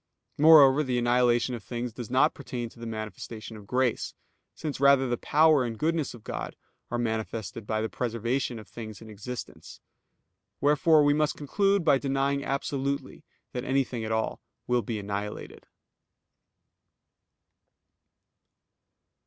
[0.39, 4.15] Moreover, the annihilation of things does not pertain to the manifestation of grace;
[4.55, 6.55] since rather the power and goodness of God
[6.89, 9.79] are manifested by the preservation of things in existence.
[10.59, 15.67] Wherefore we must conclude by denying absolutely that anything at all will be annihilated.